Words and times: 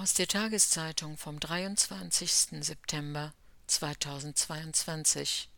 Aus 0.00 0.14
der 0.14 0.28
Tageszeitung 0.28 1.18
vom 1.18 1.38
23. 1.38 2.64
September 2.64 3.34
2022 3.66 5.50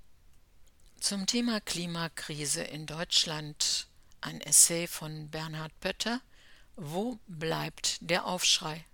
zum 0.99 1.27
Thema 1.27 1.61
Klimakrise 1.61 2.65
in 2.65 2.87
Deutschland 2.87 3.87
ein 4.21 4.41
Essay 4.41 4.89
von 4.89 5.31
Bernhard 5.31 5.79
Pötter 5.79 6.21
Wo 6.75 7.21
bleibt 7.29 7.99
der 8.01 8.27
Aufschrei? 8.27 8.85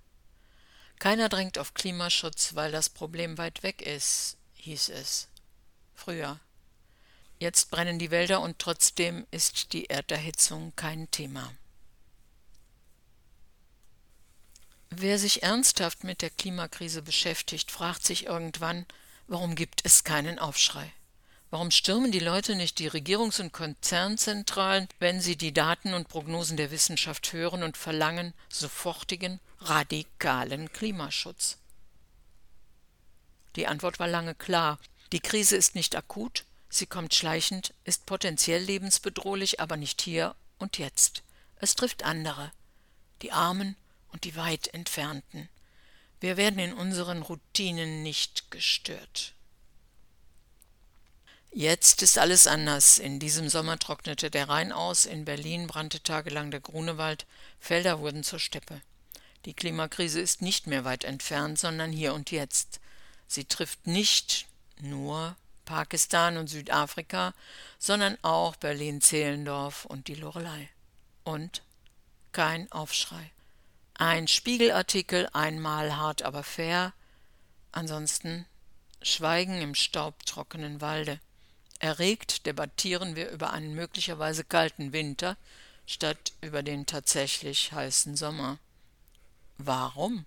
Keiner 0.98 1.30
drängt 1.30 1.56
auf 1.56 1.72
Klimaschutz, 1.72 2.54
weil 2.54 2.70
das 2.70 2.90
Problem 2.90 3.38
weit 3.38 3.62
weg 3.62 3.80
ist, 3.80 4.36
hieß 4.52 4.90
es. 4.90 5.28
Früher. 5.94 6.38
Jetzt 7.38 7.70
brennen 7.70 7.98
die 7.98 8.10
Wälder 8.10 8.42
und 8.42 8.58
trotzdem 8.58 9.26
ist 9.30 9.72
die 9.72 9.86
Erderhitzung 9.86 10.76
kein 10.76 11.10
Thema. 11.10 11.50
Wer 14.90 15.18
sich 15.18 15.42
ernsthaft 15.42 16.02
mit 16.04 16.22
der 16.22 16.30
Klimakrise 16.30 17.02
beschäftigt, 17.02 17.70
fragt 17.70 18.04
sich 18.04 18.26
irgendwann, 18.26 18.86
warum 19.26 19.54
gibt 19.54 19.84
es 19.84 20.02
keinen 20.02 20.38
Aufschrei? 20.38 20.92
Warum 21.50 21.70
stürmen 21.70 22.12
die 22.12 22.18
Leute 22.18 22.56
nicht 22.56 22.78
die 22.78 22.90
Regierungs- 22.90 23.40
und 23.40 23.52
Konzernzentralen, 23.52 24.88
wenn 24.98 25.20
sie 25.20 25.36
die 25.36 25.52
Daten 25.52 25.94
und 25.94 26.08
Prognosen 26.08 26.56
der 26.56 26.70
Wissenschaft 26.70 27.32
hören 27.32 27.62
und 27.62 27.76
verlangen 27.76 28.34
sofortigen, 28.50 29.40
radikalen 29.60 30.72
Klimaschutz? 30.72 31.56
Die 33.56 33.66
Antwort 33.66 33.98
war 33.98 34.08
lange 34.08 34.34
klar. 34.34 34.78
Die 35.12 35.20
Krise 35.20 35.56
ist 35.56 35.74
nicht 35.74 35.96
akut, 35.96 36.44
sie 36.68 36.86
kommt 36.86 37.14
schleichend, 37.14 37.72
ist 37.84 38.04
potenziell 38.04 38.62
lebensbedrohlich, 38.62 39.58
aber 39.58 39.78
nicht 39.78 40.02
hier 40.02 40.34
und 40.58 40.76
jetzt. 40.76 41.22
Es 41.56 41.74
trifft 41.74 42.04
andere, 42.04 42.52
die 43.22 43.32
Armen 43.32 43.74
und 44.12 44.24
die 44.24 44.36
weit 44.36 44.72
entfernten. 44.74 45.48
Wir 46.20 46.36
werden 46.36 46.58
in 46.58 46.72
unseren 46.72 47.22
Routinen 47.22 48.02
nicht 48.02 48.50
gestört. 48.50 49.34
Jetzt 51.50 52.02
ist 52.02 52.18
alles 52.18 52.46
anders. 52.46 52.98
In 52.98 53.20
diesem 53.20 53.48
Sommer 53.48 53.78
trocknete 53.78 54.30
der 54.30 54.48
Rhein 54.48 54.72
aus, 54.72 55.06
in 55.06 55.24
Berlin 55.24 55.66
brannte 55.66 56.02
tagelang 56.02 56.50
der 56.50 56.60
Grunewald, 56.60 57.26
Felder 57.58 58.00
wurden 58.00 58.22
zur 58.22 58.38
Steppe. 58.38 58.80
Die 59.44 59.54
Klimakrise 59.54 60.20
ist 60.20 60.42
nicht 60.42 60.66
mehr 60.66 60.84
weit 60.84 61.04
entfernt, 61.04 61.58
sondern 61.58 61.92
hier 61.92 62.12
und 62.14 62.30
jetzt. 62.30 62.80
Sie 63.26 63.44
trifft 63.44 63.86
nicht 63.86 64.46
nur 64.80 65.36
Pakistan 65.64 66.36
und 66.36 66.48
Südafrika, 66.48 67.34
sondern 67.78 68.18
auch 68.22 68.56
Berlin-Zehlendorf 68.56 69.84
und 69.84 70.08
die 70.08 70.14
Lorelei. 70.14 70.68
Und 71.24 71.62
kein 72.32 72.70
Aufschrei. 72.72 73.30
Ein 74.00 74.28
Spiegelartikel, 74.28 75.28
einmal 75.32 75.96
hart 75.96 76.22
aber 76.22 76.44
fair, 76.44 76.92
ansonsten 77.72 78.46
Schweigen 79.02 79.60
im 79.60 79.74
staubtrockenen 79.74 80.80
Walde. 80.80 81.18
Erregt 81.80 82.46
debattieren 82.46 83.16
wir 83.16 83.28
über 83.30 83.52
einen 83.52 83.74
möglicherweise 83.74 84.44
kalten 84.44 84.92
Winter 84.92 85.36
statt 85.84 86.32
über 86.42 86.62
den 86.62 86.86
tatsächlich 86.86 87.72
heißen 87.72 88.16
Sommer. 88.16 88.58
Warum? 89.58 90.26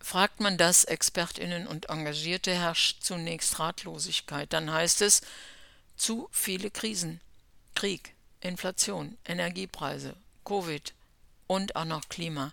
Fragt 0.00 0.40
man 0.40 0.56
das 0.56 0.84
Expertinnen 0.84 1.66
und 1.66 1.90
Engagierte, 1.90 2.54
herrscht 2.54 3.04
zunächst 3.04 3.58
Ratlosigkeit. 3.58 4.50
Dann 4.54 4.72
heißt 4.72 5.02
es 5.02 5.20
zu 5.94 6.30
viele 6.32 6.70
Krisen. 6.70 7.20
Krieg, 7.74 8.14
Inflation, 8.40 9.18
Energiepreise, 9.26 10.16
Covid, 10.44 10.94
und 11.52 11.76
auch 11.76 11.84
noch 11.84 12.08
Klima. 12.08 12.52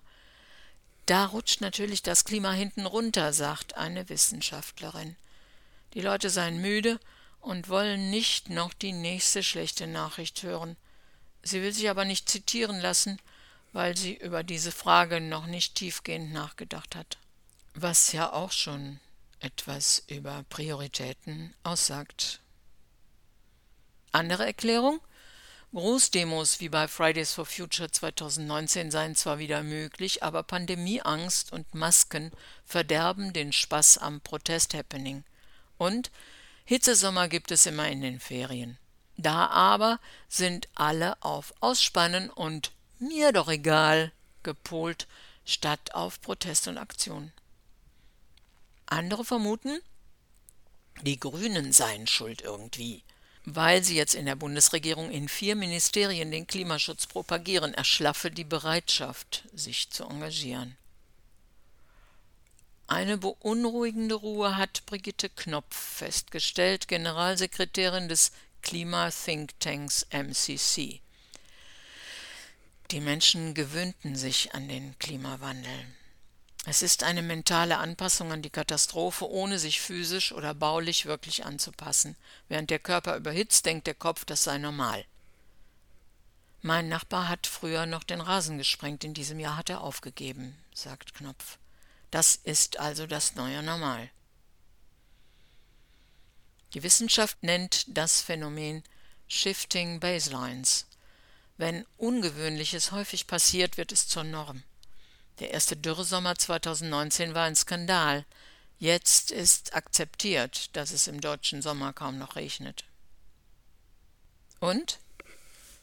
Da 1.06 1.26
rutscht 1.26 1.62
natürlich 1.62 2.04
das 2.04 2.24
Klima 2.24 2.52
hinten 2.52 2.86
runter, 2.86 3.34
sagt 3.34 3.76
eine 3.76 4.10
Wissenschaftlerin. 4.10 5.16
Die 5.94 6.02
Leute 6.02 6.30
seien 6.30 6.62
müde 6.62 7.00
und 7.42 7.70
wollen 7.70 8.12
nicht 8.12 8.50
noch 8.50 8.74
die 8.74 8.92
nächste 8.92 9.42
schlechte 9.42 9.88
Nachricht 9.88 10.44
hören. 10.44 10.78
Sie 11.42 11.62
will 11.62 11.74
sich 11.74 11.90
aber 11.90 12.06
nicht 12.06 12.30
zitieren 12.30 12.80
lassen, 12.80 13.20
weil 13.72 13.98
sie 13.98 14.16
über 14.16 14.44
diese 14.44 14.72
Frage 14.72 15.22
noch 15.22 15.46
nicht 15.46 15.76
tiefgehend 15.76 16.32
nachgedacht 16.32 16.96
hat. 16.96 17.18
Was 17.74 18.12
ja 18.12 18.32
auch 18.32 18.52
schon 18.52 19.00
etwas 19.40 20.04
über 20.08 20.44
Prioritäten 20.50 21.54
aussagt. 21.64 22.42
Andere 24.12 24.46
Erklärung? 24.46 25.00
Großdemos 25.72 26.60
wie 26.62 26.70
bei 26.70 26.88
Fridays 26.88 27.34
for 27.34 27.46
Future 27.46 27.92
2019 27.92 28.90
seien 28.90 29.16
zwar 29.16 29.38
wieder 29.38 29.62
möglich, 29.62 30.24
aber 30.24 30.42
Pandemieangst 30.42 31.54
und 31.54 31.76
Masken 31.76 32.32
verderben 32.66 33.34
den 33.34 33.54
Spaß 33.54 34.00
am 34.00 34.20
Protest-Happening. 34.22 35.24
Und 35.78 36.10
Hitzesommer 36.66 37.28
gibt 37.28 37.52
es 37.52 37.68
immer 37.68 37.88
in 37.88 38.02
den 38.02 38.20
Ferien. 38.20 38.80
Da 39.18 39.48
aber 39.48 40.00
sind 40.28 40.68
alle 40.74 41.22
auf 41.22 41.54
Ausspannen 41.60 42.32
und 42.32 42.72
mir 42.98 43.32
doch 43.32 43.48
egal 43.48 44.12
gepolt, 44.42 45.08
statt 45.46 45.94
auf 45.94 46.20
Protest 46.20 46.68
und 46.68 46.80
Aktion. 46.80 47.32
Andere 48.88 49.24
vermuten, 49.24 49.80
die 51.04 51.20
Grünen 51.20 51.74
seien 51.74 52.08
schuld 52.08 52.42
irgendwie 52.42 53.04
weil 53.56 53.84
sie 53.84 53.96
jetzt 53.96 54.16
in 54.16 54.26
der 54.26 54.36
Bundesregierung 54.36 55.12
in 55.12 55.28
vier 55.28 55.56
Ministerien 55.56 56.32
den 56.32 56.48
Klimaschutz 56.48 57.08
propagieren, 57.08 57.74
erschlaffe 57.74 58.32
die 58.32 58.44
Bereitschaft, 58.44 59.44
sich 59.54 59.90
zu 59.90 60.04
engagieren. 60.04 60.76
Eine 62.88 63.18
beunruhigende 63.18 64.16
Ruhe 64.16 64.58
hat 64.58 64.86
Brigitte 64.88 65.30
Knopf 65.30 65.76
festgestellt, 65.76 66.88
Generalsekretärin 66.88 68.10
des 68.10 68.32
Klima-Thinktanks 68.64 70.08
MCC. 70.12 71.00
Die 72.92 73.00
Menschen 73.00 73.54
gewöhnten 73.54 74.16
sich 74.16 74.56
an 74.56 74.68
den 74.68 74.98
Klimawandel. 74.98 75.86
Es 76.66 76.82
ist 76.82 77.04
eine 77.04 77.22
mentale 77.22 77.78
Anpassung 77.78 78.32
an 78.32 78.42
die 78.42 78.50
Katastrophe, 78.50 79.30
ohne 79.30 79.60
sich 79.60 79.82
physisch 79.82 80.32
oder 80.32 80.54
baulich 80.54 81.06
wirklich 81.06 81.46
anzupassen. 81.46 82.16
Während 82.48 82.70
der 82.70 82.80
Körper 82.80 83.16
überhitzt, 83.16 83.66
denkt 83.66 83.88
der 83.88 83.96
Kopf, 83.96 84.26
das 84.26 84.44
sei 84.44 84.58
normal. 84.58 85.06
Mein 86.62 86.90
Nachbar 86.90 87.30
hat 87.30 87.48
früher 87.48 87.86
noch 87.86 88.04
den 88.04 88.20
Rasen 88.20 88.58
gesprengt, 88.58 89.06
in 89.06 89.14
diesem 89.14 89.40
Jahr 89.40 89.56
hat 89.56 89.70
er 89.70 89.82
aufgegeben, 89.82 90.58
sagt 90.74 91.14
Knopf. 91.14 91.58
Das 92.12 92.36
ist 92.36 92.80
also 92.80 93.08
das 93.08 93.36
neue 93.36 93.64
Normal. 93.64 94.10
Die 96.74 96.84
Wissenschaft 96.84 97.42
nennt 97.44 97.86
das 97.88 98.22
Phänomen 98.22 98.84
Shifting 99.28 100.00
Baselines. 100.00 100.86
Wenn 101.58 101.86
Ungewöhnliches 101.98 102.92
häufig 102.92 103.28
passiert, 103.28 103.78
wird 103.78 103.92
es 103.92 104.08
zur 104.08 104.24
Norm. 104.24 104.64
Der 105.40 105.52
erste 105.52 105.78
Dürresommer 105.78 106.36
2019 106.36 107.34
war 107.34 107.46
ein 107.46 107.56
Skandal. 107.56 108.26
Jetzt 108.78 109.32
ist 109.32 109.74
akzeptiert, 109.74 110.76
dass 110.76 110.92
es 110.92 111.08
im 111.08 111.22
deutschen 111.22 111.62
Sommer 111.62 111.94
kaum 111.94 112.18
noch 112.18 112.36
regnet. 112.36 112.84
Und? 114.60 115.00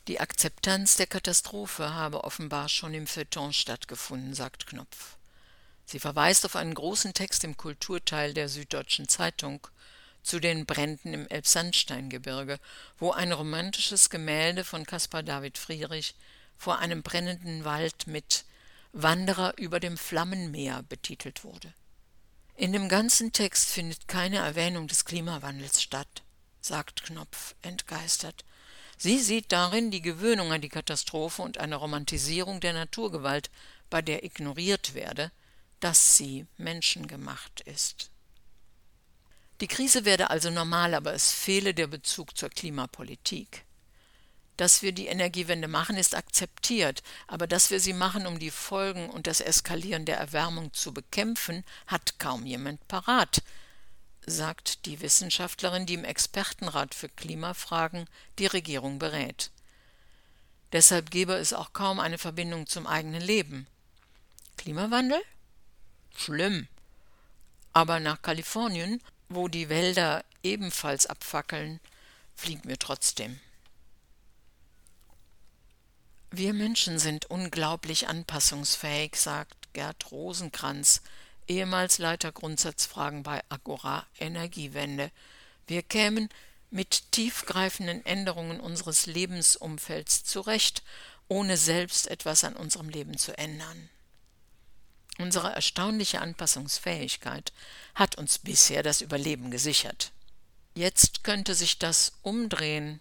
Die 0.08 0.20
Akzeptanz 0.20 0.96
der 0.96 1.06
Katastrophe 1.06 1.94
habe 1.94 2.24
offenbar 2.24 2.68
schon 2.68 2.94
im 2.94 3.06
Feuilleton 3.06 3.52
stattgefunden, 3.52 4.34
sagt 4.34 4.66
Knopf. 4.66 5.16
Sie 5.84 5.98
verweist 5.98 6.44
auf 6.44 6.54
einen 6.54 6.74
großen 6.74 7.14
Text 7.14 7.42
im 7.44 7.56
Kulturteil 7.56 8.34
der 8.34 8.48
Süddeutschen 8.48 9.08
Zeitung 9.08 9.66
zu 10.22 10.38
den 10.38 10.66
Bränden 10.66 11.14
im 11.14 11.28
Elbsandsteingebirge, 11.28 12.58
wo 12.98 13.12
ein 13.12 13.32
romantisches 13.32 14.10
Gemälde 14.10 14.64
von 14.64 14.84
Caspar 14.84 15.22
David 15.22 15.56
Friedrich 15.56 16.14
vor 16.56 16.78
einem 16.78 17.02
brennenden 17.02 17.64
Wald 17.64 18.06
mit 18.06 18.44
Wanderer 18.98 19.58
über 19.58 19.78
dem 19.78 19.98
Flammenmeer 19.98 20.82
betitelt 20.82 21.44
wurde. 21.44 21.74
In 22.54 22.72
dem 22.72 22.88
ganzen 22.88 23.30
Text 23.30 23.68
findet 23.68 24.08
keine 24.08 24.38
Erwähnung 24.38 24.88
des 24.88 25.04
Klimawandels 25.04 25.82
statt, 25.82 26.22
sagt 26.62 27.02
Knopf 27.02 27.54
entgeistert. 27.60 28.46
Sie 28.96 29.18
sieht 29.18 29.52
darin 29.52 29.90
die 29.90 30.00
Gewöhnung 30.00 30.50
an 30.50 30.62
die 30.62 30.70
Katastrophe 30.70 31.42
und 31.42 31.58
eine 31.58 31.76
Romantisierung 31.76 32.60
der 32.60 32.72
Naturgewalt, 32.72 33.50
bei 33.90 34.00
der 34.00 34.24
ignoriert 34.24 34.94
werde, 34.94 35.30
dass 35.80 36.16
sie 36.16 36.46
menschengemacht 36.56 37.60
ist. 37.60 38.10
Die 39.60 39.68
Krise 39.68 40.06
werde 40.06 40.30
also 40.30 40.48
normal, 40.48 40.94
aber 40.94 41.12
es 41.12 41.32
fehle 41.32 41.74
der 41.74 41.86
Bezug 41.86 42.34
zur 42.34 42.48
Klimapolitik. 42.48 43.65
Dass 44.56 44.80
wir 44.80 44.92
die 44.92 45.06
Energiewende 45.06 45.68
machen, 45.68 45.96
ist 45.96 46.14
akzeptiert, 46.14 47.02
aber 47.26 47.46
dass 47.46 47.70
wir 47.70 47.78
sie 47.78 47.92
machen, 47.92 48.26
um 48.26 48.38
die 48.38 48.50
Folgen 48.50 49.10
und 49.10 49.26
das 49.26 49.40
Eskalieren 49.40 50.06
der 50.06 50.16
Erwärmung 50.16 50.72
zu 50.72 50.94
bekämpfen, 50.94 51.64
hat 51.86 52.18
kaum 52.18 52.46
jemand 52.46 52.86
parat, 52.88 53.42
sagt 54.26 54.86
die 54.86 55.00
Wissenschaftlerin, 55.00 55.84
die 55.84 55.94
im 55.94 56.04
Expertenrat 56.04 56.94
für 56.94 57.08
Klimafragen 57.10 58.06
die 58.38 58.46
Regierung 58.46 58.98
berät. 58.98 59.50
Deshalb 60.72 61.10
gebe 61.10 61.34
es 61.34 61.52
auch 61.52 61.72
kaum 61.72 62.00
eine 62.00 62.18
Verbindung 62.18 62.66
zum 62.66 62.86
eigenen 62.86 63.22
Leben. 63.22 63.66
Klimawandel? 64.56 65.20
Schlimm. 66.16 66.66
Aber 67.72 68.00
nach 68.00 68.22
Kalifornien, 68.22 69.02
wo 69.28 69.48
die 69.48 69.68
Wälder 69.68 70.24
ebenfalls 70.42 71.06
abfackeln, 71.06 71.78
fliegen 72.34 72.68
wir 72.68 72.78
trotzdem. 72.78 73.38
Wir 76.38 76.52
Menschen 76.52 76.98
sind 76.98 77.30
unglaublich 77.30 78.08
anpassungsfähig, 78.08 79.16
sagt 79.16 79.72
Gerd 79.72 80.10
Rosenkranz, 80.10 81.00
ehemals 81.48 81.96
Leiter 81.96 82.30
Grundsatzfragen 82.30 83.22
bei 83.22 83.40
Agora 83.48 84.04
Energiewende. 84.20 85.10
Wir 85.66 85.82
kämen 85.82 86.28
mit 86.70 87.10
tiefgreifenden 87.12 88.04
Änderungen 88.04 88.60
unseres 88.60 89.06
Lebensumfelds 89.06 90.24
zurecht, 90.24 90.82
ohne 91.28 91.56
selbst 91.56 92.06
etwas 92.06 92.44
an 92.44 92.54
unserem 92.54 92.90
Leben 92.90 93.16
zu 93.16 93.38
ändern. 93.38 93.88
Unsere 95.16 95.54
erstaunliche 95.54 96.20
Anpassungsfähigkeit 96.20 97.54
hat 97.94 98.16
uns 98.16 98.40
bisher 98.40 98.82
das 98.82 99.00
Überleben 99.00 99.50
gesichert. 99.50 100.12
Jetzt 100.74 101.24
könnte 101.24 101.54
sich 101.54 101.78
das 101.78 102.12
umdrehen 102.20 103.00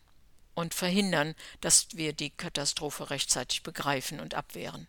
und 0.55 0.73
verhindern, 0.73 1.35
dass 1.61 1.89
wir 1.91 2.13
die 2.13 2.31
Katastrophe 2.31 3.11
rechtzeitig 3.11 3.61
begreifen 3.61 4.19
und 4.19 4.33
abwehren. 4.33 4.87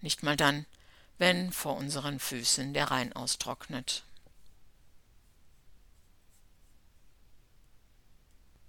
Nicht 0.00 0.22
mal 0.22 0.36
dann, 0.36 0.64
wenn 1.18 1.52
vor 1.52 1.76
unseren 1.76 2.18
Füßen 2.18 2.72
der 2.72 2.90
Rhein 2.90 3.12
austrocknet. 3.12 4.05